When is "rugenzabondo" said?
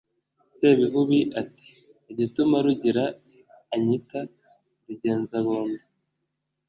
4.85-5.83